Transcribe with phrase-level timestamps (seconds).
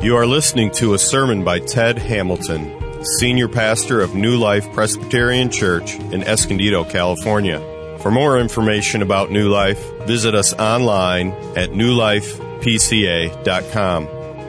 [0.00, 5.50] You are listening to a sermon by Ted Hamilton, Senior Pastor of New Life Presbyterian
[5.50, 7.58] Church in Escondido, California.
[7.98, 14.04] For more information about New Life, visit us online at newlifepca.com.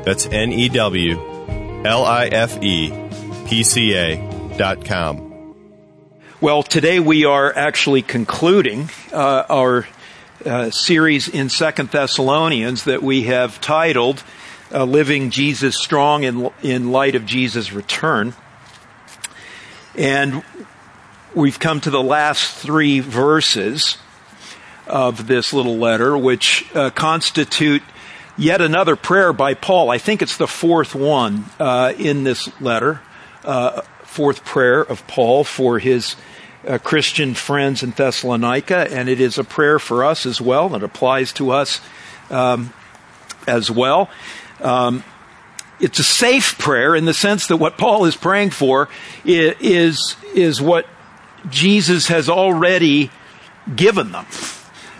[0.05, 1.19] That's N E W
[1.83, 2.93] L I F E
[3.47, 4.17] P C A
[4.55, 5.55] dot com.
[6.39, 9.87] Well, today we are actually concluding uh, our
[10.45, 14.23] uh, series in Second Thessalonians that we have titled
[14.73, 18.33] uh, "Living Jesus Strong in in Light of Jesus' Return,"
[19.95, 20.43] and
[21.33, 23.97] we've come to the last three verses
[24.87, 27.83] of this little letter, which uh, constitute
[28.37, 29.89] yet another prayer by Paul.
[29.89, 33.01] I think it's the fourth one uh, in this letter,
[33.45, 36.15] uh, fourth prayer of Paul for his
[36.67, 40.73] uh, Christian friends in Thessalonica, and it is a prayer for us as well.
[40.75, 41.79] It applies to us
[42.29, 42.73] um,
[43.47, 44.09] as well.
[44.61, 45.03] Um,
[45.79, 48.89] it's a safe prayer in the sense that what Paul is praying for
[49.23, 50.85] is, is what
[51.49, 53.11] Jesus has already
[53.75, 54.25] given them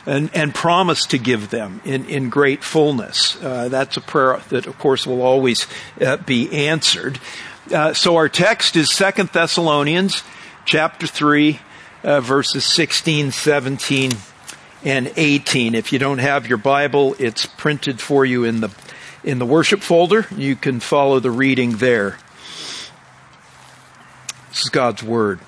[0.05, 3.41] and, and promised to give them in, in great fullness.
[3.41, 5.67] Uh, that's a prayer that, of course, will always
[6.01, 7.19] uh, be answered.
[7.71, 10.23] Uh, so our text is Second Thessalonians
[10.65, 11.59] chapter 3,
[12.03, 14.11] uh, verses 16, 17,
[14.83, 15.75] and 18.
[15.75, 18.69] If you don't have your Bible, it's printed for you in the,
[19.23, 20.27] in the worship folder.
[20.35, 22.17] You can follow the reading there.
[24.49, 25.39] This is God's Word.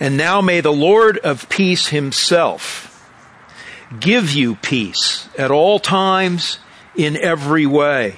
[0.00, 2.90] And now may the Lord of peace himself
[4.00, 6.58] give you peace at all times
[6.96, 8.16] in every way.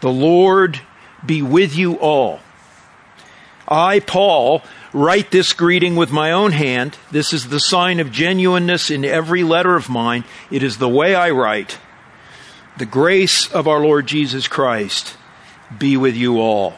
[0.00, 0.80] The Lord
[1.24, 2.40] be with you all.
[3.68, 6.98] I, Paul, write this greeting with my own hand.
[7.10, 10.24] This is the sign of genuineness in every letter of mine.
[10.50, 11.78] It is the way I write.
[12.78, 15.16] The grace of our Lord Jesus Christ
[15.78, 16.74] be with you all.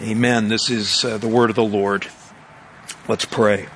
[0.00, 0.48] Amen.
[0.48, 2.06] This is uh, the word of the Lord.
[3.08, 3.66] Let's pray.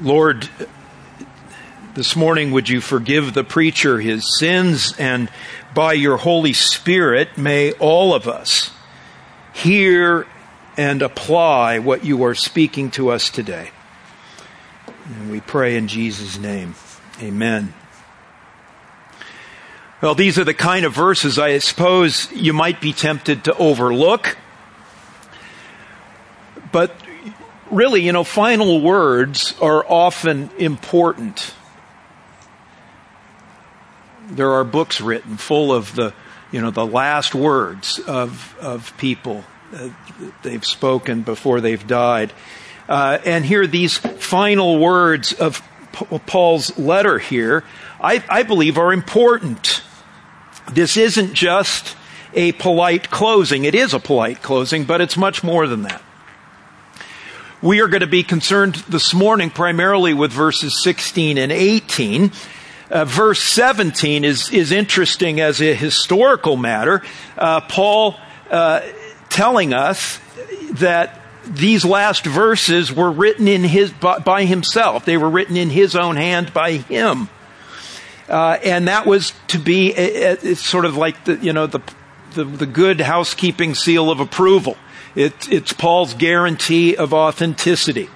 [0.00, 0.48] Lord,
[1.94, 5.28] this morning would you forgive the preacher his sins and
[5.74, 8.70] by your Holy Spirit may all of us
[9.52, 10.26] hear
[10.78, 13.70] and apply what you are speaking to us today.
[15.08, 16.74] And we pray in Jesus' name.
[17.20, 17.72] Amen.
[20.00, 24.36] Well, these are the kind of verses I suppose you might be tempted to overlook.
[26.70, 26.94] But
[27.70, 31.54] really, you know, final words are often important.
[34.28, 36.12] There are books written full of the,
[36.52, 39.42] you know, the last words of, of people
[39.74, 39.88] uh,
[40.42, 42.32] they've spoken before they've died.
[42.88, 45.62] Uh, and here, these final words of
[46.26, 47.64] Paul's letter here,
[48.00, 49.82] I, I believe are important.
[50.72, 51.96] This isn't just
[52.34, 53.64] a polite closing.
[53.64, 56.02] It is a polite closing, but it's much more than that.
[57.60, 62.30] We are going to be concerned this morning primarily with verses 16 and 18.
[62.90, 67.02] Uh, verse 17 is, is interesting as a historical matter.
[67.36, 68.16] Uh, Paul
[68.50, 68.80] uh,
[69.28, 70.20] telling us
[70.74, 71.17] that
[71.48, 75.04] these last verses were written in his, by, by himself.
[75.04, 77.28] They were written in his own hand by him.
[78.28, 81.80] Uh, and that was to be a, a, sort of like the you know the,
[82.34, 84.76] the, the good housekeeping seal of approval.
[85.14, 88.10] It, it's Paul's guarantee of authenticity.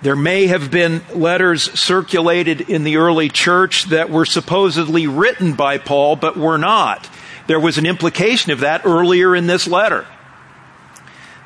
[0.00, 5.78] There may have been letters circulated in the early church that were supposedly written by
[5.78, 7.08] Paul, but were not.
[7.48, 10.06] There was an implication of that earlier in this letter.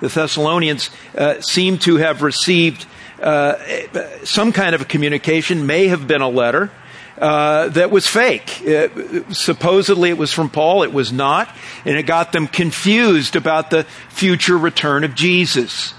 [0.03, 2.87] The Thessalonians uh, seem to have received
[3.23, 3.55] uh,
[4.25, 6.73] some kind of a communication, may have been a letter,
[7.19, 8.63] uh, that was fake.
[8.63, 11.55] It, supposedly it was from Paul, it was not,
[11.85, 15.95] and it got them confused about the future return of Jesus.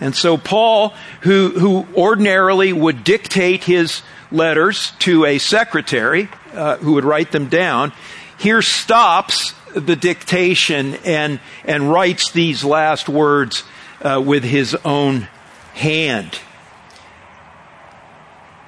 [0.00, 4.02] And so Paul, who, who ordinarily would dictate his
[4.32, 7.92] letters to a secretary uh, who would write them down,
[8.38, 13.64] here stops the dictation and, and writes these last words
[14.00, 15.28] uh, with his own
[15.74, 16.38] hand.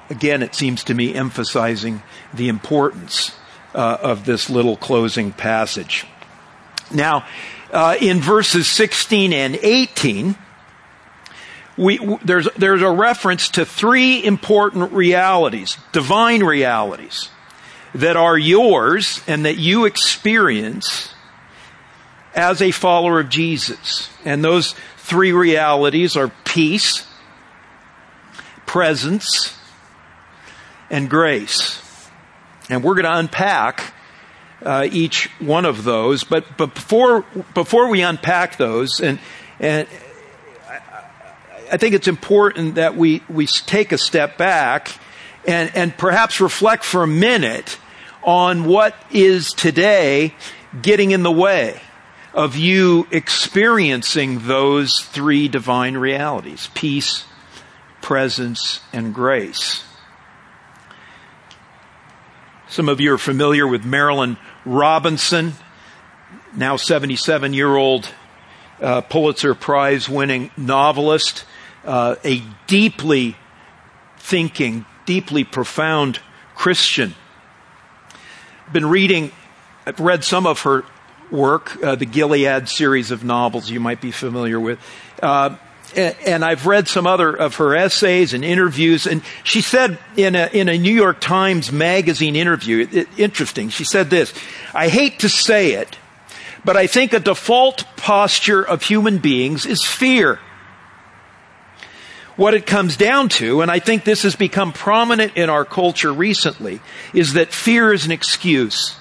[0.09, 2.03] Again, it seems to me emphasizing
[2.33, 3.37] the importance
[3.73, 6.05] uh, of this little closing passage.
[6.93, 7.25] Now,
[7.71, 10.35] uh, in verses 16 and 18,
[11.77, 17.29] we, there's, there's a reference to three important realities, divine realities,
[17.95, 21.13] that are yours and that you experience
[22.35, 24.09] as a follower of Jesus.
[24.25, 27.07] And those three realities are peace,
[28.65, 29.57] presence,
[30.89, 31.81] and grace.
[32.69, 33.93] And we're going to unpack
[34.61, 36.25] uh, each one of those.
[36.25, 37.21] But, but before,
[37.53, 39.19] before we unpack those, and,
[39.57, 39.87] and
[41.71, 44.89] I think it's important that we, we take a step back
[45.47, 47.77] and, and perhaps reflect for a minute
[48.25, 50.33] on what is today
[50.81, 51.79] getting in the way
[52.33, 57.25] of you experiencing those three divine realities peace,
[58.01, 59.83] presence, and grace.
[62.67, 65.53] Some of you are familiar with Marilynne Robinson,
[66.53, 68.09] now 77 year old
[68.81, 71.45] uh, Pulitzer Prize winning novelist,
[71.85, 73.37] uh, a deeply
[74.17, 76.19] thinking, deeply profound
[76.55, 77.15] Christian.
[78.75, 79.31] Been reading,
[79.85, 80.83] I've read some of her
[81.31, 84.79] work, uh, the Gilead series of novels you might be familiar with.
[85.23, 85.55] Uh,
[85.95, 90.49] and I've read some other of her essays and interviews, and she said in a,
[90.51, 94.33] in a New York Times Magazine interview, it, it, interesting, she said this,
[94.73, 95.97] I hate to say it,
[96.65, 100.37] but I think a default posture of human beings is fear.
[102.35, 106.11] What it comes down to, and I think this has become prominent in our culture
[106.11, 106.81] recently,
[107.13, 108.97] is that fear is an excuse.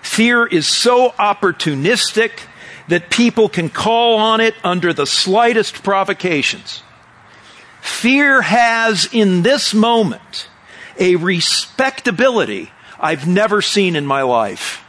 [0.00, 2.40] Fear is so opportunistic
[2.88, 6.82] that people can call on it under the slightest provocations.
[7.80, 10.48] Fear has in this moment
[10.98, 14.82] a respectability I've never seen in my life.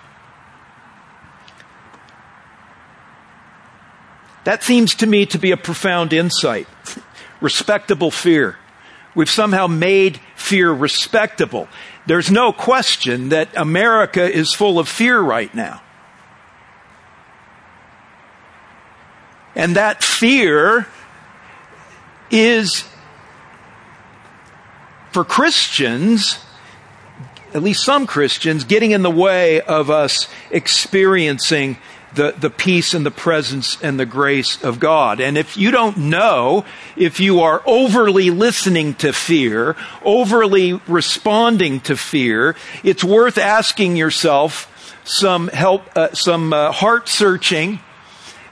[4.45, 6.68] That seems to me to be a profound insight.
[7.41, 8.57] Respectable fear.
[9.13, 11.67] We've somehow made fear respectable.
[12.05, 15.81] There's no question that America is full of fear right now.
[19.55, 20.87] And that fear
[22.29, 22.83] is,
[25.11, 26.39] for Christians,
[27.53, 31.77] at least some Christians, getting in the way of us experiencing
[32.15, 35.19] the, the peace and the presence and the grace of God.
[35.19, 36.65] And if you don't know,
[36.95, 44.71] if you are overly listening to fear, overly responding to fear, it's worth asking yourself
[45.03, 47.79] some help, uh, some uh, heart searching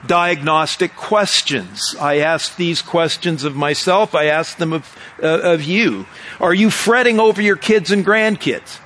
[0.06, 1.96] diagnostic questions.
[2.00, 4.14] I ask these questions of myself.
[4.14, 6.06] I ask them of, uh, of you.
[6.40, 8.78] Are you fretting over your kids and grandkids?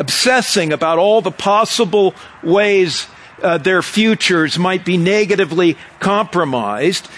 [0.00, 3.06] Obsessing about all the possible ways
[3.42, 7.08] uh, their futures might be negatively compromised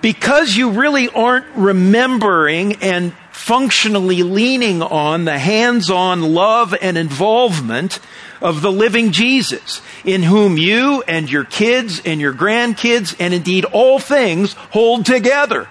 [0.00, 8.00] because you really aren't remembering and functionally leaning on the hands on love and involvement
[8.40, 13.64] of the living Jesus, in whom you and your kids and your grandkids and indeed
[13.66, 15.68] all things hold together.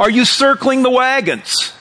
[0.00, 1.74] Are you circling the wagons?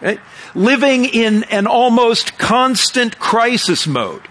[0.00, 0.18] Right?
[0.56, 4.22] Living in an almost constant crisis mode,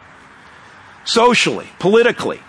[1.05, 2.41] socially, politically,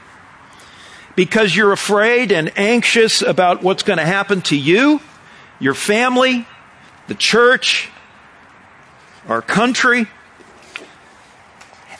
[1.14, 5.00] because you're afraid and anxious about what's going to happen to you,
[5.60, 6.44] your family,
[7.06, 7.88] the church,
[9.28, 10.08] our country,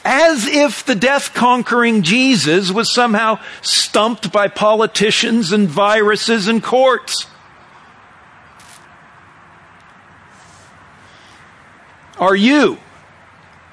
[0.04, 7.28] as if the death conquering Jesus was somehow stumped by politicians and viruses and courts.
[12.18, 12.78] Are you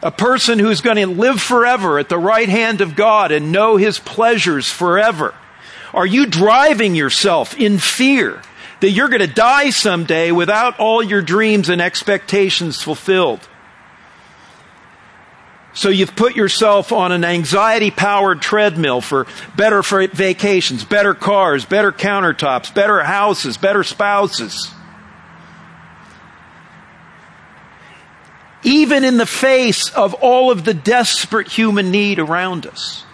[0.01, 3.77] a person who's going to live forever at the right hand of God and know
[3.77, 5.36] his pleasures forever?
[5.93, 8.41] Are you driving yourself in fear
[8.81, 13.48] that you're going to die someday without all your dreams and expectations fulfilled.
[15.74, 21.93] So you've put yourself on an anxiety powered treadmill for better vacations, better cars, better
[21.93, 24.74] countertops, better houses, better spouses.
[28.63, 33.05] Even in the face of all of the desperate human need around us.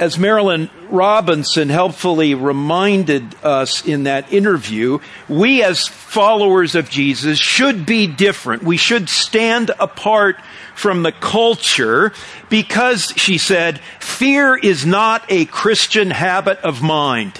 [0.00, 4.98] as Marilynne Robinson helpfully reminded us in that interview,
[5.28, 8.62] we as followers of Jesus should be different.
[8.62, 10.36] We should stand apart
[10.74, 12.14] from the culture
[12.48, 17.38] because, she said, fear is not a Christian habit of mind.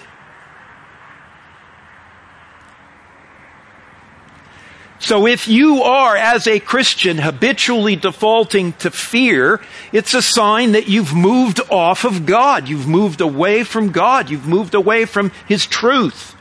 [5.00, 9.61] So if you are, as a Christian, habitually defaulting to fear,
[9.92, 12.69] it's a sign that you've moved off of God.
[12.69, 14.30] You've moved away from God.
[14.30, 16.37] You've moved away from His truth.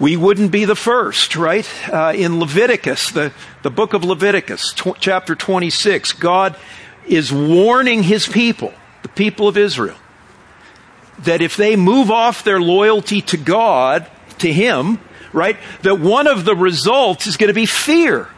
[0.00, 1.68] we wouldn't be the first, right?
[1.92, 6.56] Uh, in Leviticus, the, the book of Leviticus, tw- chapter 26, God
[7.06, 9.98] is warning his people, the people of Israel,
[11.18, 14.98] that if they move off their loyalty to God, to Him,
[15.32, 18.28] right, that one of the results is going to be fear.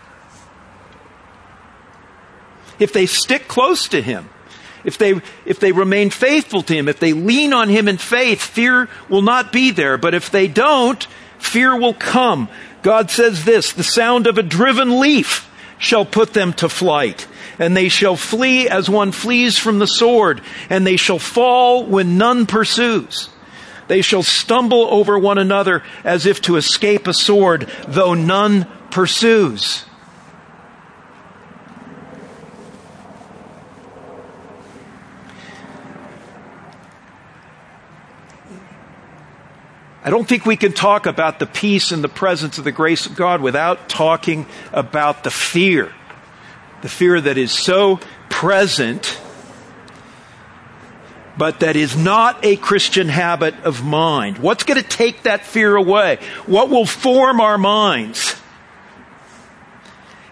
[2.78, 4.28] If they stick close to Him,
[4.84, 8.42] if they, if they remain faithful to Him, if they lean on Him in faith,
[8.42, 9.96] fear will not be there.
[9.96, 11.02] But if they don't,
[11.38, 12.48] fear will come.
[12.82, 17.26] God says this, the sound of a driven leaf shall put them to flight
[17.58, 20.40] and they shall flee as one flees from the sword,
[20.70, 23.28] and they shall fall when none pursues.
[23.92, 29.84] They shall stumble over one another as if to escape a sword, though none pursues.
[40.02, 43.04] I don't think we can talk about the peace and the presence of the grace
[43.04, 45.92] of God without talking about the fear.
[46.80, 49.20] The fear that is so present,
[51.36, 54.38] but that is not a Christian habit of mind.
[54.38, 56.18] What's going to take that fear away?
[56.46, 58.36] What will form our minds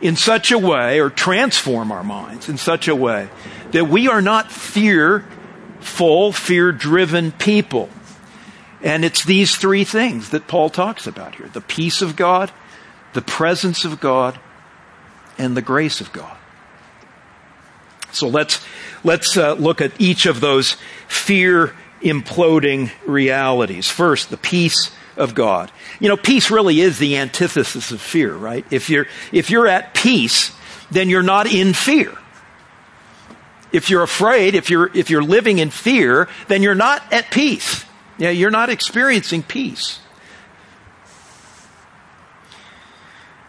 [0.00, 3.28] in such a way, or transform our minds in such a way,
[3.72, 7.88] that we are not fearful, fear driven people?
[8.82, 12.50] And it's these three things that Paul talks about here the peace of God,
[13.12, 14.38] the presence of God,
[15.36, 16.36] and the grace of God.
[18.12, 18.64] So let's,
[19.04, 20.76] let's uh, look at each of those
[21.08, 23.88] fear imploding realities.
[23.88, 25.70] First, the peace of God.
[26.00, 28.64] You know, peace really is the antithesis of fear, right?
[28.70, 30.52] If you're, if you're at peace,
[30.90, 32.16] then you're not in fear.
[33.72, 37.84] If you're afraid, if you're, if you're living in fear, then you're not at peace.
[38.18, 40.00] Yeah, you're not experiencing peace.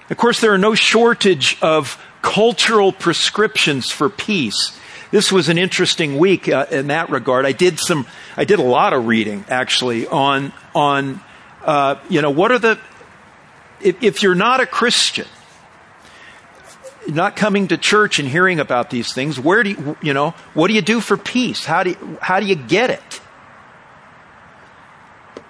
[0.09, 4.77] Of course, there are no shortage of cultural prescriptions for peace.
[5.11, 7.45] This was an interesting week uh, in that regard.
[7.45, 11.19] I did some, I did a lot of reading actually on on,
[11.65, 12.79] uh, you know, what are the
[13.81, 15.27] if, if you're not a Christian,
[17.07, 20.67] not coming to church and hearing about these things, where do you, you know, what
[20.67, 21.65] do you do for peace?
[21.65, 23.21] How do you, how do you get it?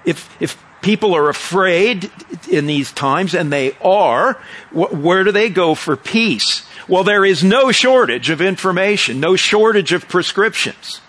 [0.05, 2.11] if, if people are afraid
[2.50, 4.33] in these times, and they are,
[4.71, 6.65] wh- where do they go for peace?
[6.88, 11.01] Well, there is no shortage of information, no shortage of prescriptions.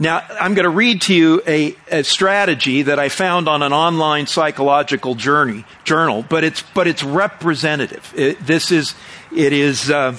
[0.00, 3.72] Now, I'm going to read to you a, a, strategy that I found on an
[3.72, 8.12] online psychological journey, journal, but it's, but it's representative.
[8.16, 8.94] It, this is,
[9.34, 10.16] it is, uh,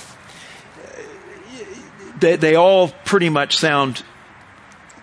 [2.19, 4.03] they, they all pretty much sound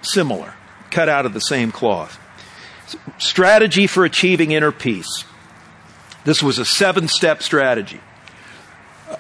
[0.03, 0.55] similar,
[0.91, 2.19] cut out of the same cloth.
[3.19, 5.25] Strategy for achieving inner peace.
[6.25, 8.01] This was a seven step strategy.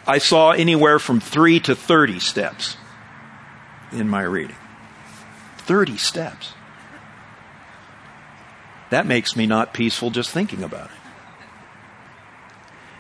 [0.07, 2.77] I saw anywhere from three to 30 steps
[3.93, 4.57] in my reading.
[5.59, 6.53] 30 steps.
[8.91, 10.97] That makes me not peaceful just thinking about it.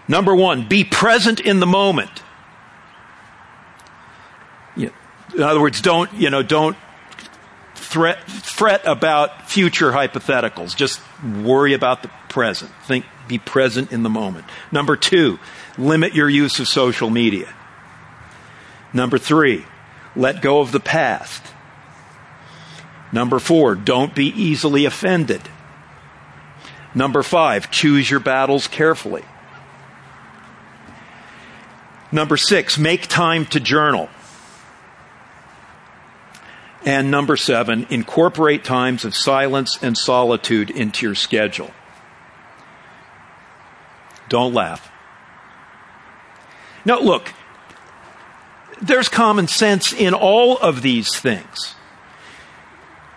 [0.08, 2.23] Number one, be present in the moment.
[5.35, 6.76] In other words, don't, you know, don't
[7.76, 10.75] threat, fret about future hypotheticals.
[10.75, 12.71] Just worry about the present.
[12.85, 14.47] Think, be present in the moment.
[14.73, 15.38] Number two,
[15.78, 17.52] limit your use of social media.
[18.92, 19.64] Number three,
[20.14, 21.42] let go of the past.
[23.12, 25.42] Number four, don't be easily offended.
[26.95, 29.25] Number five, choose your battles carefully.
[32.11, 34.09] Number six, make time to journal.
[36.87, 41.73] And number seven, incorporate times of silence and solitude into your schedule.
[44.28, 44.88] Don't laugh.
[46.85, 47.33] Now, look,
[48.81, 51.75] there's common sense in all of these things.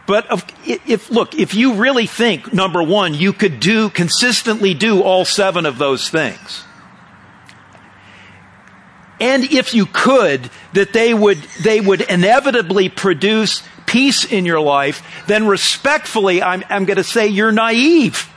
[0.07, 0.25] But
[0.65, 5.67] if, look, if you really think, number one, you could do, consistently do all seven
[5.67, 6.63] of those things,
[9.19, 15.03] and if you could, that they would, they would inevitably produce peace in your life,
[15.27, 18.29] then respectfully, I'm, I'm going to say you're naive.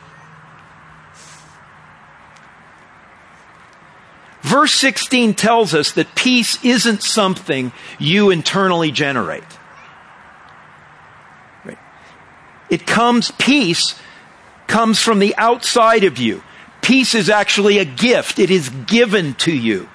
[4.40, 9.44] Verse 16 tells us that peace isn't something you internally generate.
[12.68, 13.94] It comes, peace
[14.66, 16.42] comes from the outside of you.
[16.80, 18.38] Peace is actually a gift.
[18.38, 19.88] It is given to you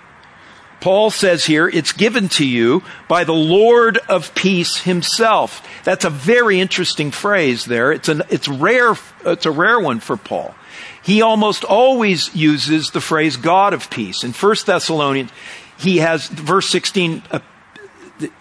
[0.79, 5.67] Paul says here, it's given to you by the Lord of peace himself.
[5.84, 7.91] That's a very interesting phrase there.
[7.91, 10.53] It's, an, it's rare, it's a rare one for Paul.
[11.01, 14.24] He almost always uses the phrase God of peace.
[14.24, 15.31] In 1 Thessalonians,
[15.79, 17.39] he has, verse 16 uh,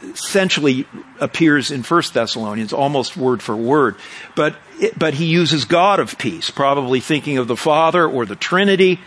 [0.02, 0.86] essentially
[1.20, 3.96] appears in 1 Thessalonians almost word for word.
[4.34, 4.56] But,
[4.98, 9.00] but he uses God of peace, probably thinking of the Father or the Trinity.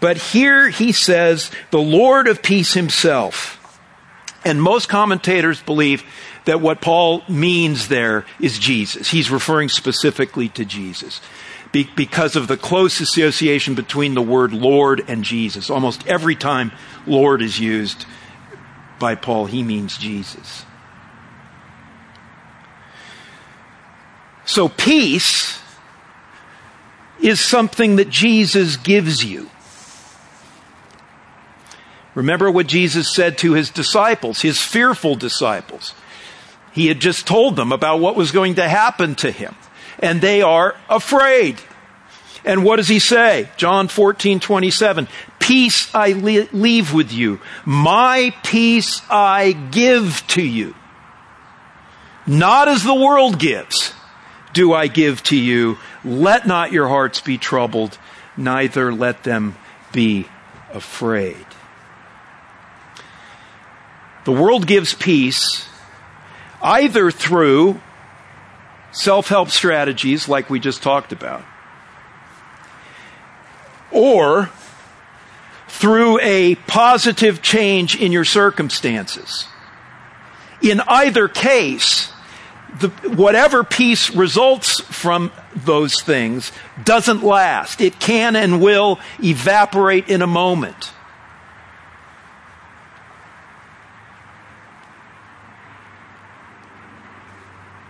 [0.00, 3.52] But here he says, the Lord of peace himself.
[4.44, 6.04] And most commentators believe
[6.44, 9.10] that what Paul means there is Jesus.
[9.10, 11.20] He's referring specifically to Jesus
[11.72, 15.68] be- because of the close association between the word Lord and Jesus.
[15.68, 16.72] Almost every time
[17.06, 18.06] Lord is used
[18.98, 20.64] by Paul, he means Jesus.
[24.44, 25.60] So peace
[27.20, 29.50] is something that Jesus gives you.
[32.16, 35.94] Remember what Jesus said to his disciples, his fearful disciples.
[36.72, 39.54] He had just told them about what was going to happen to him,
[39.98, 41.60] and they are afraid.
[42.44, 43.50] And what does he say?
[43.58, 45.08] John 14, 27.
[45.38, 47.38] Peace I leave with you.
[47.66, 50.74] My peace I give to you.
[52.26, 53.92] Not as the world gives
[54.54, 55.76] do I give to you.
[56.02, 57.98] Let not your hearts be troubled,
[58.38, 59.56] neither let them
[59.92, 60.28] be
[60.72, 61.45] afraid.
[64.26, 65.68] The world gives peace
[66.60, 67.80] either through
[68.90, 71.44] self help strategies like we just talked about,
[73.92, 74.50] or
[75.68, 79.46] through a positive change in your circumstances.
[80.60, 82.12] In either case,
[82.80, 86.50] the, whatever peace results from those things
[86.82, 87.80] doesn't last.
[87.80, 90.90] It can and will evaporate in a moment.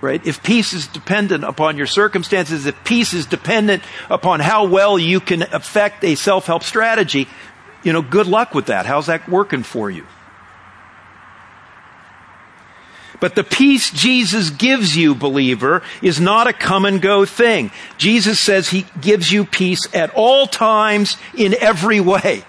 [0.07, 0.25] Right?
[0.25, 5.19] If peace is dependent upon your circumstances, if peace is dependent upon how well you
[5.19, 7.29] can affect a self help strategy,
[7.83, 8.87] you know, good luck with that.
[8.87, 10.07] How's that working for you?
[13.19, 17.73] But the peace Jesus gives you, believer, is not a come and go thing.
[17.99, 22.45] Jesus says he gives you peace at all times in every way.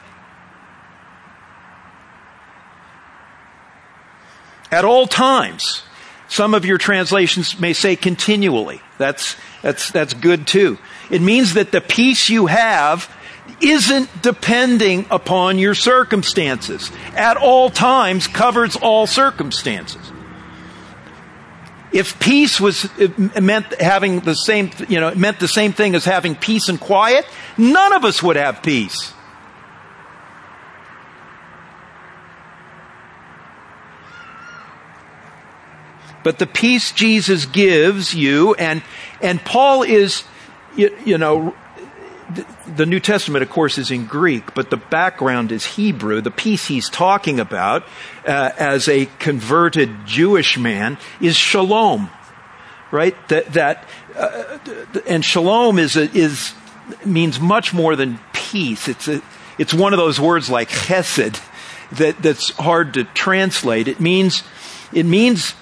[4.69, 5.83] At all times.
[6.27, 8.81] Some of your translations may say continually.
[8.97, 10.77] That's, that's, that's good too.
[11.09, 13.13] It means that the peace you have
[13.61, 16.91] isn't depending upon your circumstances.
[17.15, 20.11] At all times covers all circumstances.
[21.93, 22.89] If peace was
[23.39, 27.25] meant having the same, you know, meant the same thing as having peace and quiet,
[27.57, 29.13] none of us would have peace.
[36.27, 38.83] But the peace Jesus gives you, and,
[39.21, 40.25] and Paul is,
[40.75, 41.55] you, you know,
[42.75, 46.19] the New Testament, of course, is in Greek, but the background is Hebrew.
[46.19, 47.83] The peace he's talking about
[48.25, 52.09] uh, as a converted Jewish man is shalom,
[52.91, 53.15] right?
[53.29, 53.87] That, that
[54.17, 54.57] uh,
[55.07, 56.53] and shalom is a, is
[57.05, 58.89] means much more than peace.
[58.89, 59.21] It's a,
[59.57, 61.41] it's one of those words like chesed
[61.93, 63.87] that, that's hard to translate.
[63.87, 64.43] It means
[64.91, 65.55] it means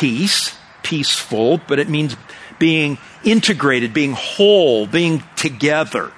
[0.00, 2.16] peace, peaceful, but it means
[2.58, 6.10] being integrated, being whole, being together.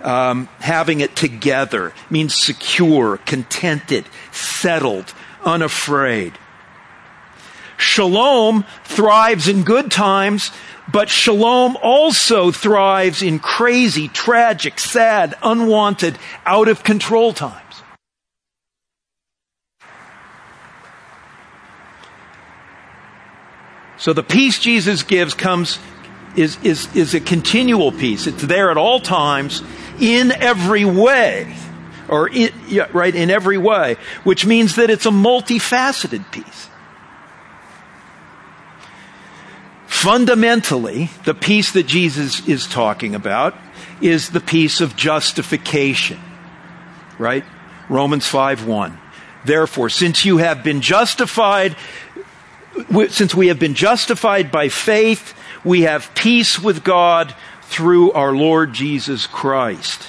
[0.00, 5.12] Um, having it together it means secure, contented, settled,
[5.44, 6.32] unafraid.
[7.76, 10.50] Shalom thrives in good times,
[10.90, 17.65] but shalom also thrives in crazy, tragic, sad, unwanted, out of control times.
[23.98, 25.78] So the peace Jesus gives comes,
[26.36, 28.26] is, is, is a continual peace.
[28.26, 29.62] It's there at all times,
[30.00, 31.54] in every way.
[32.08, 33.96] Or, in, yeah, right, in every way.
[34.22, 36.68] Which means that it's a multifaceted peace.
[39.86, 43.56] Fundamentally, the peace that Jesus is talking about
[44.00, 46.20] is the peace of justification.
[47.18, 47.44] Right?
[47.88, 48.98] Romans 5 1.
[49.46, 51.76] Therefore, since you have been justified
[53.08, 55.34] since we have been justified by faith,
[55.64, 60.08] we have peace with God through our Lord Jesus Christ.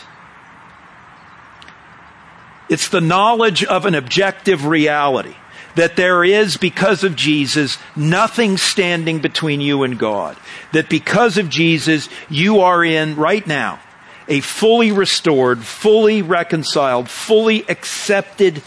[2.69, 5.35] It's the knowledge of an objective reality
[5.75, 10.35] that there is, because of Jesus, nothing standing between you and God.
[10.73, 13.79] That because of Jesus, you are in, right now,
[14.27, 18.63] a fully restored, fully reconciled, fully accepted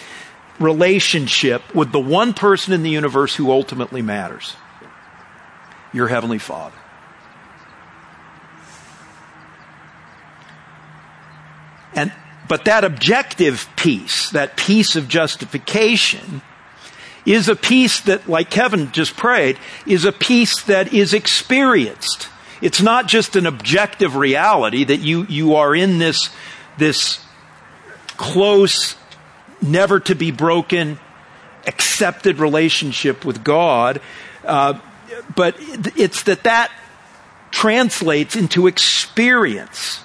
[0.61, 4.55] relationship with the one person in the universe who ultimately matters
[5.93, 6.77] your Heavenly Father.
[11.95, 12.13] And,
[12.49, 16.43] but that objective peace, that peace of justification,
[17.27, 22.29] is a peace that, like Kevin just prayed, is a peace that is experienced.
[22.63, 26.31] It's not just an objective reality that you, you are in this,
[26.79, 27.25] this
[28.17, 28.95] close,
[29.63, 30.99] never to be broken,
[31.67, 34.01] accepted relationship with God.
[34.45, 34.79] Uh,
[35.35, 35.57] but
[35.97, 36.71] it's that that
[37.51, 40.03] translates into experience,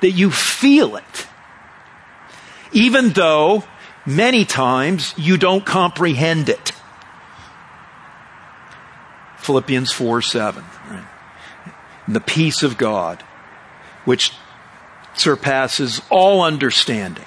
[0.00, 1.26] that you feel it.
[2.72, 3.64] Even though
[4.04, 6.72] many times you don't comprehend it.
[9.38, 10.64] Philippians 4 7.
[10.90, 11.04] Right?
[12.08, 13.22] The peace of God,
[14.04, 14.32] which
[15.14, 17.24] surpasses all understanding,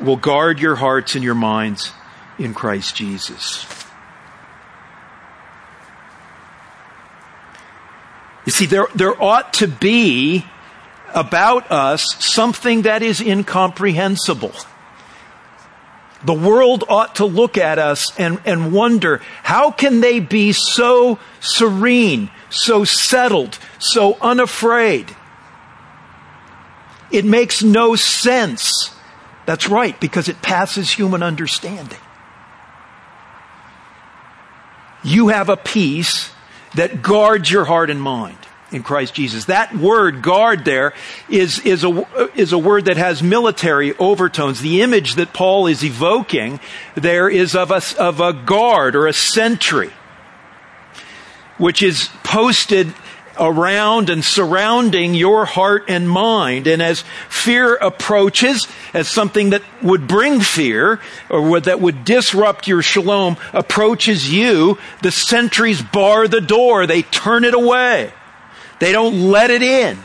[0.00, 1.92] will guard your hearts and your minds
[2.38, 3.66] in Christ Jesus.
[8.44, 10.46] You see, there, there ought to be
[11.14, 14.52] about us something that is incomprehensible.
[16.24, 21.18] The world ought to look at us and, and wonder, how can they be so
[21.40, 25.14] serene, so settled, so unafraid?
[27.10, 28.95] It makes no sense.
[29.46, 31.98] That's right, because it passes human understanding.
[35.02, 36.32] You have a peace
[36.74, 38.38] that guards your heart and mind
[38.72, 39.44] in Christ Jesus.
[39.44, 40.92] That word guard there
[41.28, 44.60] is, is, a, is a word that has military overtones.
[44.60, 46.58] The image that Paul is evoking
[46.96, 49.92] there is of a, of a guard or a sentry,
[51.56, 52.92] which is posted
[53.38, 56.66] around and surrounding your heart and mind.
[56.66, 62.82] And as fear approaches, as something that would bring fear or that would disrupt your
[62.82, 66.86] shalom approaches you, the sentries bar the door.
[66.86, 68.12] They turn it away.
[68.78, 69.98] They don't let it in.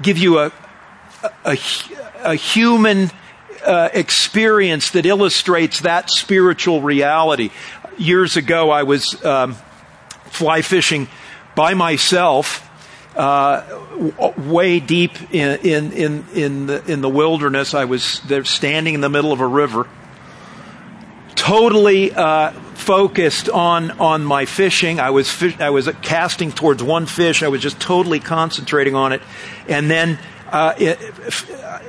[0.00, 0.52] Give you a,
[1.44, 1.56] a,
[2.24, 3.10] a human
[3.64, 7.50] uh, experience that illustrates that spiritual reality.
[7.98, 9.56] Years ago, I was um,
[10.26, 11.08] fly fishing
[11.54, 12.68] by myself.
[13.14, 13.62] Uh,
[14.38, 17.74] way deep in, in, in, in, the, in the wilderness.
[17.74, 19.86] I was there standing in the middle of a river,
[21.34, 24.98] totally uh, focused on, on my fishing.
[24.98, 27.42] I was, I was casting towards one fish.
[27.42, 29.20] I was just totally concentrating on it.
[29.68, 30.18] And then
[30.52, 30.98] uh, it,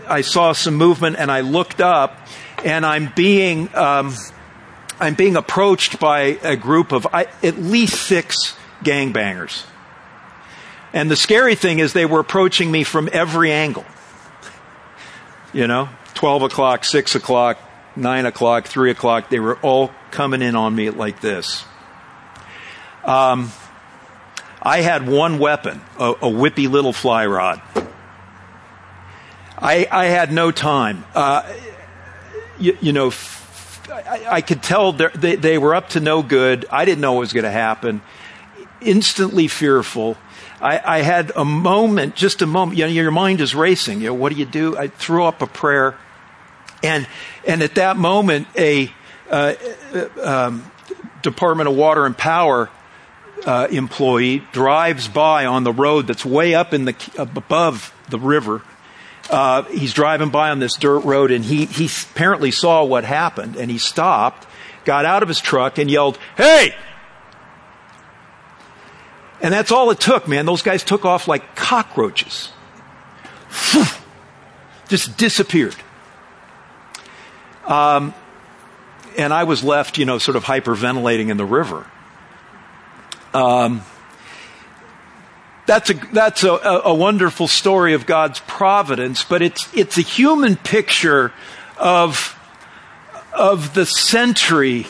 [0.08, 2.18] I saw some movement and I looked up
[2.64, 4.14] and I'm being, um,
[5.00, 9.66] I'm being approached by a group of I, at least six gangbangers.
[10.94, 13.86] And the scary thing is they were approaching me from every angle.
[15.52, 17.58] You know, 12 o'clock, 6 o'clock,
[17.96, 21.66] 9 o'clock, 3 o'clock, they were all coming in on me like this.
[23.04, 23.52] Um,
[24.62, 27.62] I had one weapon, a, a whippy little fly rod.
[29.64, 31.06] I, I had no time.
[31.16, 31.50] Uh,
[32.60, 33.14] you, you, know,
[33.90, 36.66] I, I could tell they, they were up to no good.
[36.70, 38.02] I didn't know what was going to happen.
[38.82, 40.18] Instantly fearful.
[40.60, 42.78] I, I, had a moment, just a moment.
[42.78, 44.02] You know, your mind is racing.
[44.02, 44.78] You know, what do you do?
[44.78, 45.96] I threw up a prayer,
[46.84, 47.08] and
[47.48, 48.92] and at that moment, a
[49.30, 49.54] uh,
[50.22, 50.70] um,
[51.22, 52.70] Department of Water and Power
[53.46, 58.62] uh, employee drives by on the road that's way up in the above the river
[59.30, 63.56] uh, he's driving by on this dirt road and he, he apparently saw what happened
[63.56, 64.48] and he stopped,
[64.86, 66.76] got out of his truck and yelled, Hey!
[69.42, 70.46] And that's all it took, man.
[70.46, 72.52] Those guys took off like cockroaches.
[74.88, 75.76] Just disappeared.
[77.66, 78.14] Um,
[79.18, 81.86] and I was left, you know, sort of hyperventilating in the river.
[83.34, 83.82] Um,
[85.66, 90.58] that's a, that's a, a wonderful story of God's providence, but it's, it's a human
[90.58, 91.32] picture
[91.78, 92.38] of,
[93.34, 94.86] of the sentry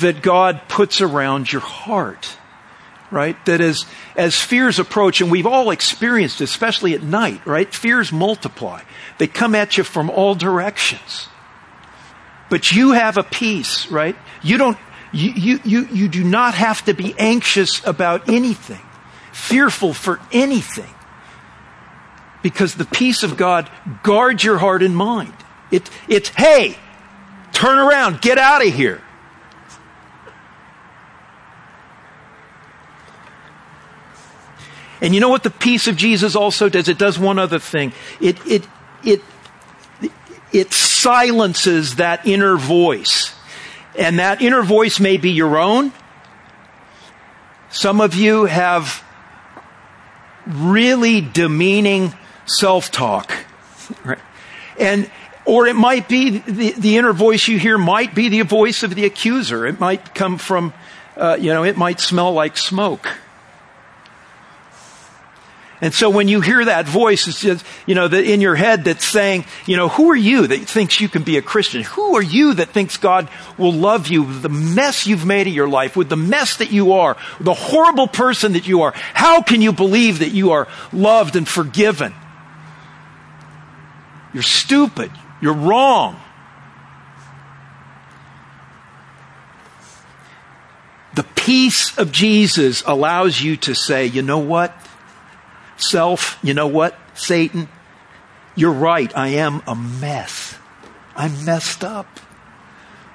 [0.00, 2.36] that God puts around your heart.
[3.10, 3.42] Right?
[3.46, 3.86] That as,
[4.16, 7.72] as fears approach, and we've all experienced, especially at night, right?
[7.72, 8.82] Fears multiply.
[9.16, 11.28] They come at you from all directions.
[12.50, 14.14] But you have a peace, right?
[14.42, 14.76] You don't,
[15.10, 18.80] you, you, you, you do not have to be anxious about anything
[19.38, 20.92] fearful for anything.
[22.42, 23.70] Because the peace of God
[24.02, 25.32] guards your heart and mind.
[25.70, 26.76] It, it's, hey,
[27.52, 29.02] turn around, get out of here.
[35.00, 36.88] And you know what the peace of Jesus also does?
[36.88, 37.92] It does one other thing.
[38.20, 38.66] It, it,
[39.04, 39.22] it,
[40.52, 43.34] it silences that inner voice.
[43.96, 45.92] And that inner voice may be your own.
[47.70, 49.04] Some of you have
[50.48, 52.14] really demeaning
[52.46, 53.32] self-talk.
[54.04, 54.18] Right?
[54.78, 55.10] And,
[55.44, 58.94] or it might be the, the inner voice you hear might be the voice of
[58.94, 59.66] the accuser.
[59.66, 60.72] It might come from,
[61.16, 63.08] uh, you know, it might smell like smoke.
[65.80, 68.84] And so when you hear that voice, it's just, you know, the, in your head
[68.84, 71.84] that's saying, you know, who are you that thinks you can be a Christian?
[71.84, 75.52] Who are you that thinks God will love you with the mess you've made of
[75.52, 78.92] your life, with the mess that you are, the horrible person that you are?
[79.14, 82.12] How can you believe that you are loved and forgiven?
[84.34, 85.12] You're stupid.
[85.40, 86.20] You're wrong.
[91.14, 94.72] The peace of Jesus allows you to say, you know what?
[95.78, 97.68] Self, you know what, Satan?
[98.54, 99.16] You're right.
[99.16, 100.56] I am a mess.
[101.16, 102.20] I'm messed up.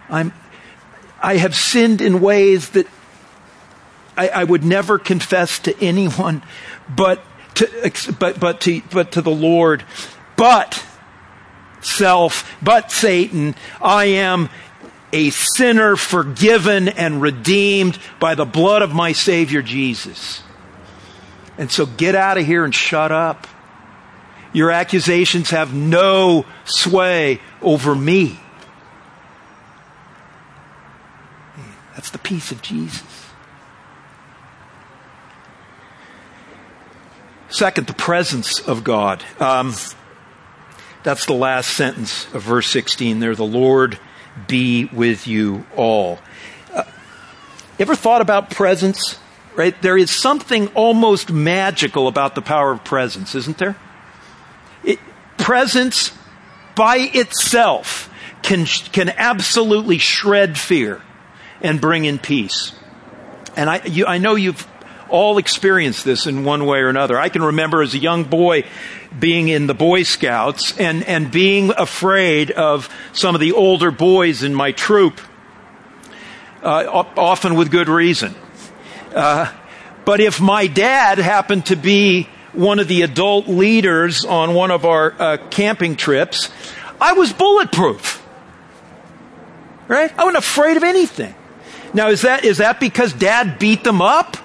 [0.10, 0.34] I'm,
[1.22, 2.88] I have sinned in ways that
[4.18, 6.44] I, I would never confess to anyone
[6.94, 7.22] but
[7.56, 9.84] to, but, but to, but to the Lord.
[10.36, 10.84] But
[11.82, 14.50] self, but Satan, I am
[15.12, 20.42] a sinner forgiven and redeemed by the blood of my Savior Jesus.
[21.58, 23.48] And so get out of here and shut up.
[24.54, 28.40] Your accusations have no sway over me.
[31.96, 33.24] That's the peace of Jesus.
[37.50, 39.24] Second, the presence of God.
[39.40, 39.74] Um,
[41.04, 43.36] that's the last sentence of verse 16 there.
[43.36, 44.00] The Lord
[44.48, 46.20] be with you all.
[46.74, 46.84] Uh,
[47.78, 49.20] ever thought about presence?
[49.56, 49.80] Right?
[49.82, 53.76] There is something almost magical about the power of presence, isn't there?
[54.84, 55.00] It,
[55.38, 56.12] presence
[56.76, 58.10] by itself
[58.42, 61.02] can, can absolutely shred fear
[61.62, 62.74] and bring in peace.
[63.56, 64.68] And I, you, I know you've
[65.10, 67.20] all experienced this in one way or another.
[67.20, 68.66] I can remember as a young boy
[69.18, 74.42] being in the Boy Scouts and, and being afraid of some of the older boys
[74.42, 75.22] in my troop,
[76.64, 78.34] uh, often with good reason.
[79.14, 79.52] Uh,
[80.06, 84.86] but if my dad happened to be one of the adult leaders on one of
[84.86, 86.52] our uh, camping trips,
[87.00, 88.22] I was bulletproof.
[89.88, 90.12] Right?
[90.18, 91.36] I wasn't afraid of anything.
[91.94, 94.38] Now, is that, is that because dad beat them up?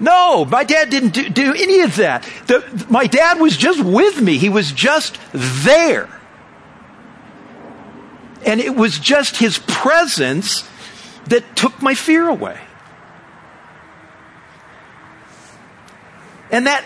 [0.00, 2.28] No, my dad didn't do, do any of that.
[2.46, 4.38] The, my dad was just with me.
[4.38, 6.08] He was just there.
[8.44, 10.68] And it was just his presence
[11.26, 12.58] that took my fear away.
[16.52, 16.84] And that,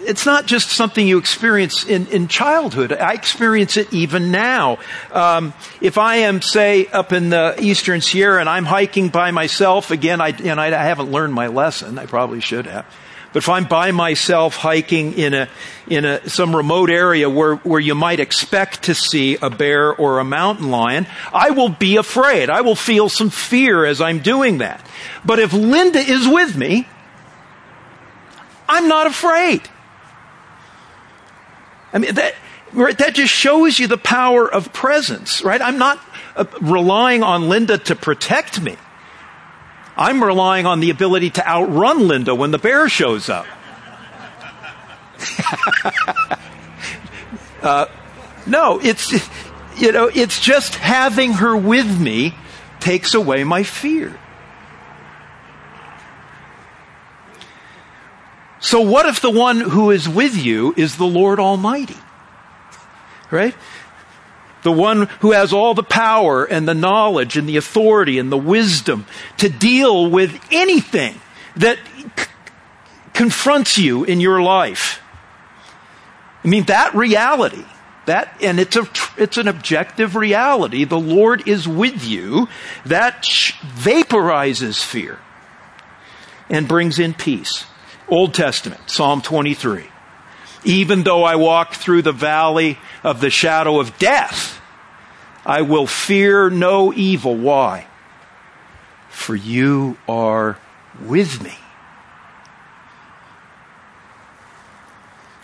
[0.00, 2.92] it's not just something you experience in, in childhood.
[2.92, 4.78] I experience it even now.
[5.12, 9.90] Um, if I am, say, up in the eastern Sierra and I'm hiking by myself,
[9.90, 11.98] again, I, and I, I haven't learned my lesson.
[11.98, 12.86] I probably should have.
[13.32, 15.48] But if I'm by myself hiking in a,
[15.86, 20.18] in a, some remote area where, where you might expect to see a bear or
[20.18, 22.48] a mountain lion, I will be afraid.
[22.48, 24.80] I will feel some fear as I'm doing that.
[25.26, 26.88] But if Linda is with me,
[28.68, 29.62] I'm not afraid.
[31.92, 32.34] I mean, that,
[32.98, 35.60] that just shows you the power of presence, right?
[35.60, 35.98] I'm not
[36.36, 38.76] uh, relying on Linda to protect me.
[39.96, 43.46] I'm relying on the ability to outrun Linda when the bear shows up.
[47.62, 47.86] uh,
[48.46, 49.12] no, it's,
[49.76, 52.34] you know, it's just having her with me
[52.80, 54.18] takes away my fear.
[58.60, 61.96] So what if the one who is with you is the Lord Almighty?
[63.30, 63.54] Right?
[64.62, 68.38] The one who has all the power and the knowledge and the authority and the
[68.38, 71.20] wisdom to deal with anything
[71.56, 71.78] that
[72.16, 72.24] c-
[73.12, 75.00] confronts you in your life.
[76.42, 77.64] I mean, that reality,
[78.06, 80.84] that, and it's a, it's an objective reality.
[80.84, 82.48] The Lord is with you.
[82.84, 85.18] That vaporizes fear
[86.48, 87.64] and brings in peace.
[88.08, 89.84] Old Testament, Psalm 23.
[90.64, 94.60] Even though I walk through the valley of the shadow of death,
[95.46, 97.36] I will fear no evil.
[97.36, 97.86] Why?
[99.08, 100.58] For you are
[101.04, 101.54] with me.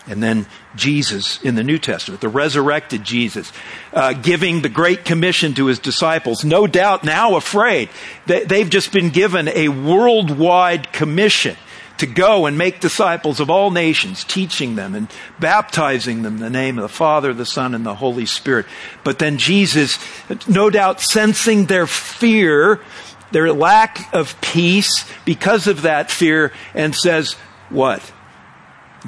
[0.07, 3.51] And then Jesus in the New Testament, the resurrected Jesus,
[3.91, 7.89] uh, giving the Great Commission to his disciples, no doubt now afraid.
[8.27, 11.57] They, they've just been given a worldwide commission
[11.97, 16.49] to go and make disciples of all nations, teaching them and baptizing them in the
[16.49, 18.65] name of the Father, the Son, and the Holy Spirit.
[19.03, 19.97] But then Jesus,
[20.47, 22.81] no doubt sensing their fear,
[23.31, 27.33] their lack of peace because of that fear, and says,
[27.69, 28.11] What?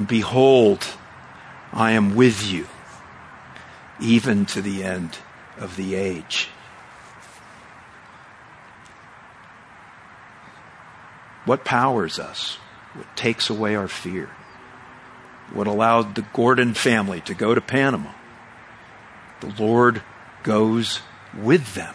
[0.06, 0.86] Behold,
[1.72, 2.66] I am with you,
[4.00, 5.18] even to the end
[5.58, 6.48] of the age.
[11.44, 12.58] What powers us?
[12.98, 14.28] What takes away our fear?
[15.52, 18.10] What allowed the Gordon family to go to Panama?
[19.40, 20.02] The Lord
[20.42, 21.00] goes
[21.32, 21.94] with them.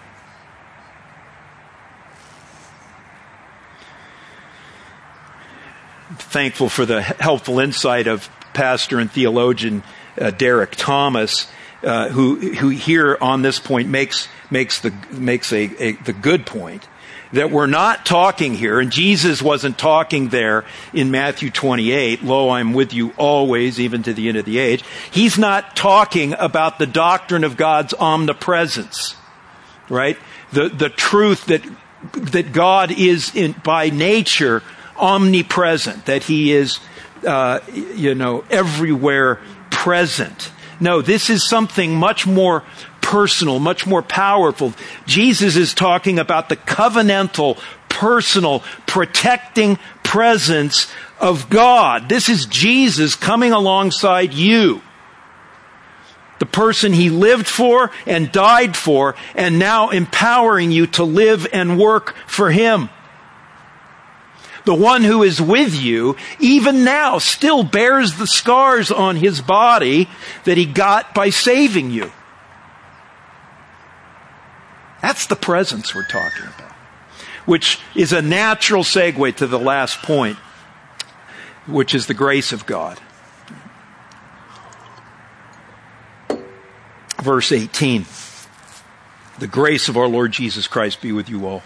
[6.16, 9.84] thankful for the helpful insight of pastor and theologian
[10.20, 11.48] uh, Derek Thomas,
[11.84, 16.46] uh, who who here on this point makes makes the makes a, a the good
[16.46, 16.88] point
[17.34, 22.74] that we're not talking here, and Jesus wasn't talking there in Matthew 28, lo, I'm
[22.74, 24.84] with you always, even to the end of the age.
[25.12, 29.16] He's not talking about the doctrine of God's omnipresence,
[29.90, 30.18] right?
[30.52, 31.64] The, the truth that,
[32.14, 34.62] that God is in, by nature
[34.96, 36.80] omnipresent, that He is,
[37.26, 39.40] uh, you know, everywhere
[39.72, 40.52] present.
[40.80, 42.64] No, this is something much more
[43.14, 44.74] personal, much more powerful.
[45.06, 52.10] Jesus is talking about the covenantal, personal, protecting presence of God.
[52.10, 54.82] This is Jesus coming alongside you.
[56.40, 61.78] The person he lived for and died for, and now empowering you to live and
[61.78, 62.90] work for him.
[64.66, 70.10] The one who is with you, even now, still bears the scars on his body
[70.46, 72.12] that he got by saving you.
[75.04, 76.72] That's the presence we're talking about,
[77.46, 80.38] which is a natural segue to the last point,
[81.68, 82.98] which is the grace of God.
[87.22, 88.06] Verse 18
[89.40, 91.64] The grace of our Lord Jesus Christ be with you all.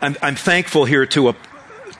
[0.00, 1.36] I'm, I'm thankful here to a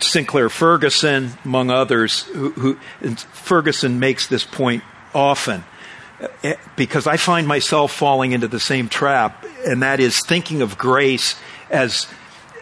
[0.01, 2.75] Sinclair Ferguson, among others, who, who
[3.15, 4.83] Ferguson makes this point
[5.15, 5.65] often
[6.43, 10.79] Eh, because I find myself falling into the same trap, and that is thinking of
[10.79, 11.37] grace
[11.71, 12.07] as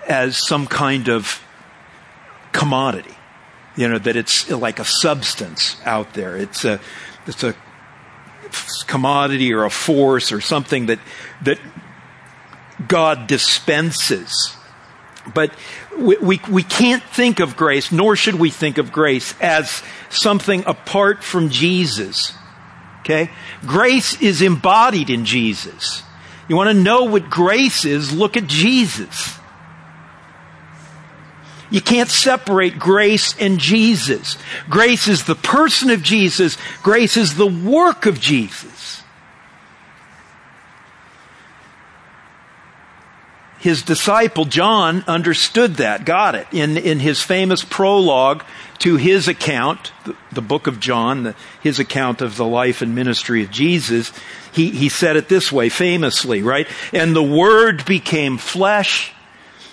[0.09, 1.43] as some kind of
[2.53, 3.15] commodity.
[3.77, 6.37] You know that it's like a substance out there.
[6.37, 6.81] It's a
[7.27, 7.55] it's a
[8.87, 10.99] commodity or a force or something that
[11.43, 11.59] that
[12.87, 14.57] God dispenses
[15.35, 15.53] but
[15.97, 20.65] we, we, we, can't think of grace, nor should we think of grace as something
[20.67, 22.35] apart from Jesus.
[23.03, 23.31] Okay?
[23.67, 26.03] Grace is embodied in Jesus.
[26.49, 28.13] You want to know what grace is?
[28.13, 29.39] Look at Jesus.
[31.71, 34.37] You can't separate grace and Jesus.
[34.69, 36.59] Grace is the person of Jesus.
[36.83, 38.72] Grace is the work of Jesus.
[43.63, 46.49] His disciple John understood that, got it.
[46.51, 48.43] In, in his famous prologue
[48.81, 52.93] to his account, the, the book of John, the, his account of the life and
[52.93, 54.13] ministry of Jesus,
[54.53, 56.67] he, he said it this way famously, right?
[56.93, 59.13] And the Word became flesh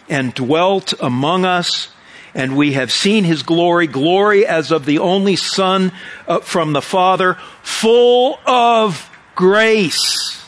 [0.07, 1.91] and dwelt among us,
[2.35, 5.91] and we have seen his glory, glory as of the only Son
[6.27, 10.47] uh, from the Father, full of grace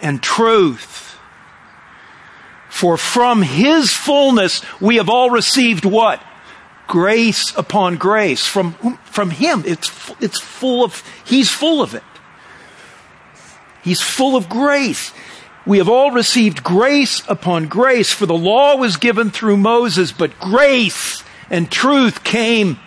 [0.00, 1.01] and truth.
[2.82, 6.20] For from his fullness we have all received what?
[6.88, 8.44] Grace upon grace.
[8.44, 8.72] From,
[9.04, 9.62] from him.
[9.64, 12.02] It's, it's full of, he's full of it.
[13.84, 15.12] He's full of grace.
[15.64, 20.40] We have all received grace upon grace, for the law was given through Moses, but
[20.40, 22.80] grace and truth came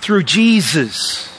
[0.00, 1.35] through Jesus.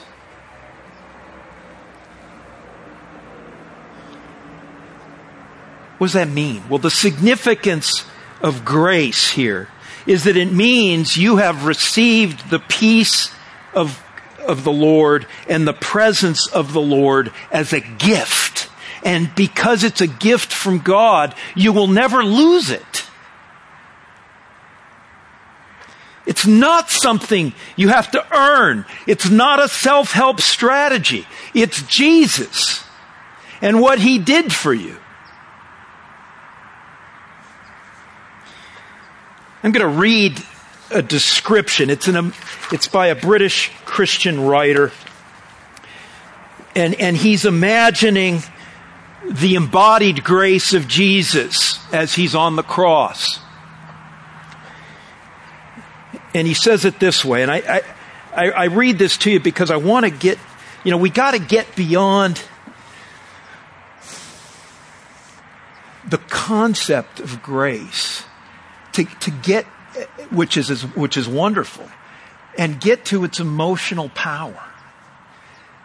[5.98, 6.64] What does that mean?
[6.70, 8.06] Well, the significance
[8.42, 9.68] of grace here
[10.06, 13.32] is that it means you have received the peace
[13.74, 14.04] of,
[14.46, 18.70] of the Lord and the presence of the Lord as a gift.
[19.04, 23.06] And because it's a gift from God, you will never lose it.
[26.26, 28.86] It's not something you have to earn.
[29.08, 31.26] It's not a self-help strategy.
[31.54, 32.84] It's Jesus
[33.62, 34.98] and what He did for you.
[39.68, 40.42] I'm going to read
[40.92, 41.90] a description.
[41.90, 42.32] It's, in a,
[42.72, 44.94] it's by a British Christian writer.
[46.74, 48.44] And, and he's imagining
[49.30, 53.42] the embodied grace of Jesus as he's on the cross.
[56.34, 57.82] And he says it this way, and I,
[58.34, 60.40] I, I read this to you because I want to get,
[60.86, 62.42] you know, we got to get beyond
[66.08, 68.24] the concept of grace
[68.98, 69.66] to, to get,
[70.32, 71.88] which is, which is wonderful,
[72.58, 74.64] and get to its emotional power.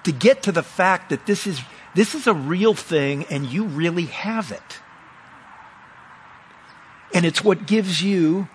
[0.05, 1.61] To get to the fact that this is,
[1.95, 4.81] this is a real thing and you really have it.
[7.15, 8.49] And it's what gives you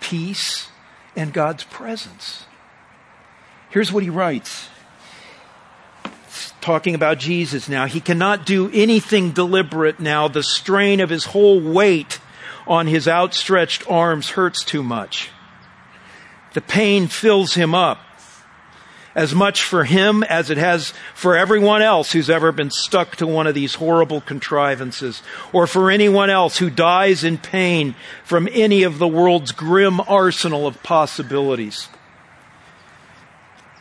[0.00, 0.68] peace
[1.16, 2.44] and God's presence.
[3.70, 4.68] Here's what he writes
[6.60, 7.86] talking about Jesus now.
[7.86, 10.28] He cannot do anything deliberate now.
[10.28, 12.20] The strain of his whole weight
[12.66, 15.30] on his outstretched arms hurts too much.
[16.54, 17.98] The pain fills him up
[19.14, 23.26] as much for him as it has for everyone else who's ever been stuck to
[23.26, 27.94] one of these horrible contrivances, or for anyone else who dies in pain
[28.24, 31.88] from any of the world's grim arsenal of possibilities.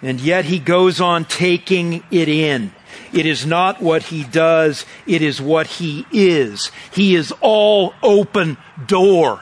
[0.02, 2.74] And yet he goes on taking it in.
[3.14, 6.72] It is not what he does, it is what he is.
[6.92, 9.42] He is all open door,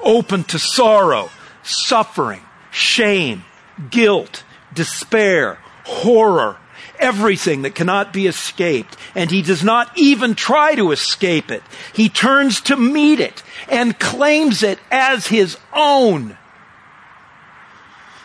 [0.00, 1.30] open to sorrow,
[1.62, 2.40] suffering,
[2.70, 3.44] shame,
[3.90, 6.56] guilt, despair, horror,
[6.98, 8.96] everything that cannot be escaped.
[9.14, 11.62] And he does not even try to escape it.
[11.92, 16.36] He turns to meet it and claims it as his own.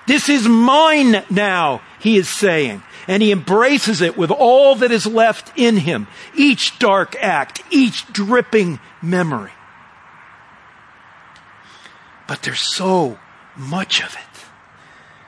[0.05, 2.83] This is mine now, he is saying.
[3.07, 6.07] And he embraces it with all that is left in him.
[6.35, 9.51] Each dark act, each dripping memory.
[12.27, 13.19] But there's so
[13.57, 14.33] much of it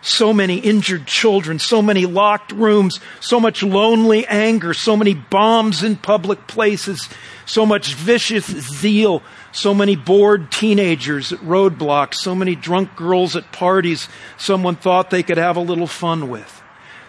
[0.06, 5.84] so many injured children, so many locked rooms, so much lonely anger, so many bombs
[5.84, 7.10] in public places,
[7.46, 13.52] so much vicious zeal, so many bored teenagers at roadblocks, so many drunk girls at
[13.52, 14.08] parties
[14.38, 16.62] someone thought they could have a little fun with.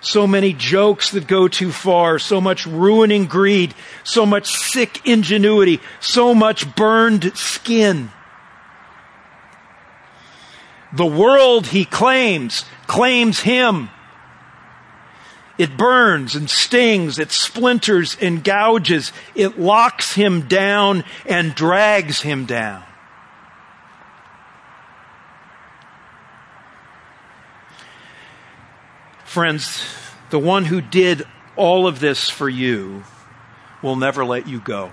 [0.07, 5.80] So many jokes that go too far, so much ruining greed, so much sick ingenuity,
[5.98, 8.12] so much burned skin.
[10.92, 13.90] The world, he claims, claims him.
[15.59, 22.44] It burns and stings, it splinters and gouges, it locks him down and drags him
[22.44, 22.86] down.
[29.37, 29.82] Friends,
[30.30, 31.22] the one who did
[31.57, 33.05] all of this for you
[33.82, 34.93] will never let you go.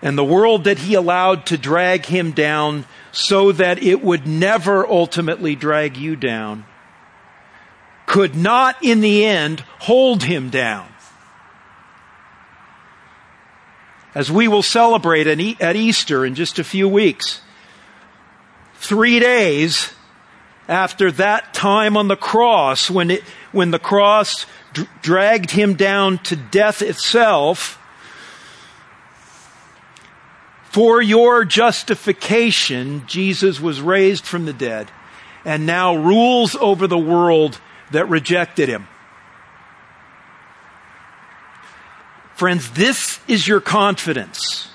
[0.00, 4.86] And the world that he allowed to drag him down so that it would never
[4.86, 6.64] ultimately drag you down,
[8.06, 10.88] could not in the end hold him down.
[14.14, 17.42] As we will celebrate at Easter in just a few weeks,
[18.76, 19.92] three days
[20.68, 26.18] after that time on the cross, when, it, when the cross d- dragged him down
[26.18, 27.78] to death itself,
[30.72, 34.90] for your justification, Jesus was raised from the dead
[35.44, 37.60] and now rules over the world
[37.90, 38.88] that rejected him.
[42.34, 44.68] Friends, this is your confidence.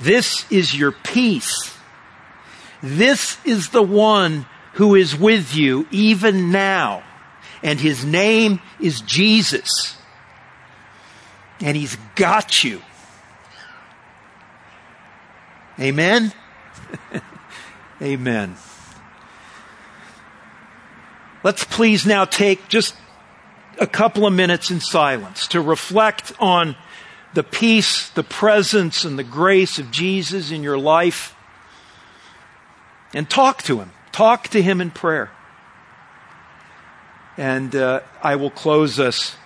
[0.00, 1.76] This is your peace.
[2.82, 7.02] This is the one who is with you even now.
[7.62, 9.96] And his name is Jesus.
[11.60, 12.80] And he's got you.
[15.78, 16.32] Amen?
[18.02, 18.56] Amen.
[21.42, 22.94] Let's please now take just
[23.78, 26.76] a couple of minutes in silence to reflect on
[27.32, 31.34] the peace, the presence, and the grace of Jesus in your life.
[33.14, 33.90] And talk to Him.
[34.12, 35.30] Talk to Him in prayer.
[37.36, 39.36] And uh, I will close us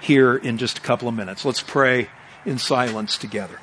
[0.00, 1.44] here in just a couple of minutes.
[1.44, 2.08] Let's pray
[2.44, 3.58] in silence together.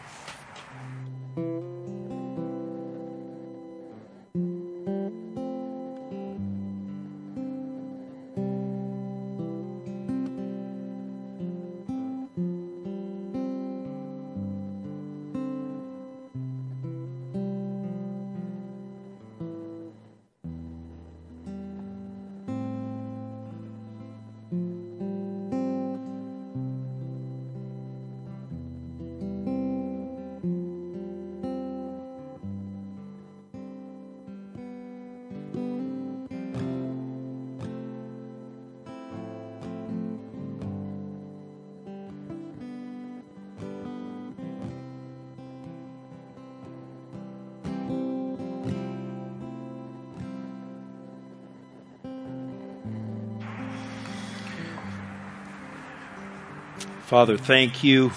[57.05, 58.11] Father, thank you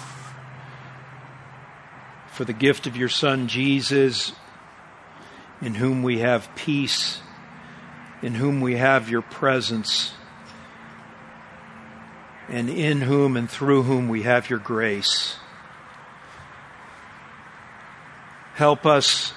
[2.31, 4.33] for the gift of your Son, Jesus,
[5.61, 7.21] in whom we have peace,
[8.21, 10.13] in whom we have your presence,
[12.49, 15.37] and in whom and through whom we have your grace.
[18.55, 19.33] Help us,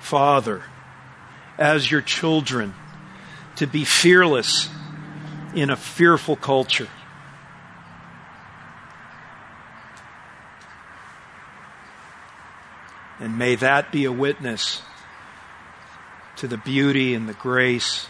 [0.00, 0.62] Father,
[1.58, 2.74] as your children,
[3.56, 4.68] to be fearless
[5.54, 6.88] in a fearful culture.
[13.38, 14.82] And may that be a witness
[16.38, 18.08] to the beauty and the grace,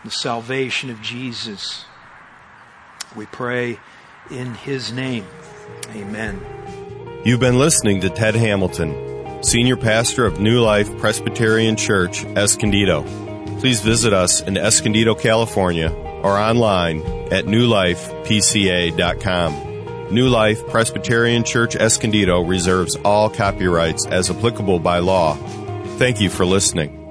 [0.00, 1.84] and the salvation of Jesus.
[3.16, 3.80] We pray
[4.30, 5.26] in his name.
[5.88, 6.40] Amen.
[7.24, 13.02] You've been listening to Ted Hamilton, Senior Pastor of New Life Presbyterian Church, Escondido.
[13.58, 17.02] Please visit us in Escondido, California, or online
[17.32, 19.71] at newlifepca.com.
[20.12, 25.34] New Life Presbyterian Church Escondido reserves all copyrights as applicable by law.
[25.96, 27.01] Thank you for listening.